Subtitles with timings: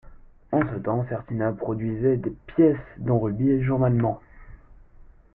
[0.51, 2.19] En ce temps, Certina produisait
[2.55, 4.19] pièces, dont rubis, journellement.